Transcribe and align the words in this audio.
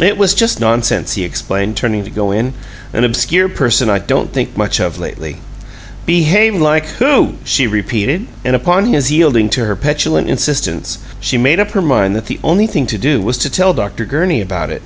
"It 0.00 0.16
was 0.16 0.34
just 0.34 0.60
nonsense," 0.60 1.14
he 1.14 1.24
explained, 1.24 1.76
turning 1.76 2.04
to 2.04 2.10
go 2.10 2.30
in. 2.30 2.52
"An 2.92 3.02
obscure 3.02 3.48
person 3.48 3.90
I 3.90 3.98
don't 3.98 4.32
think 4.32 4.56
much 4.56 4.78
of 4.78 5.00
lately." 5.00 5.38
"Behave 6.06 6.54
like 6.54 6.86
WHO?" 6.86 7.34
she 7.42 7.66
repeated, 7.66 8.28
and 8.44 8.54
upon 8.54 8.84
his 8.86 9.10
yielding 9.10 9.48
to 9.50 9.64
her 9.64 9.74
petulant 9.74 10.30
insistence, 10.30 10.98
she 11.18 11.36
made 11.38 11.58
up 11.58 11.72
her 11.72 11.82
mind 11.82 12.14
that 12.14 12.26
the 12.26 12.38
only 12.44 12.68
thing 12.68 12.86
to 12.86 12.98
do 12.98 13.20
was 13.20 13.36
to 13.38 13.50
tell 13.50 13.74
Dr. 13.74 14.04
Gurney 14.06 14.40
about 14.40 14.70
it. 14.70 14.82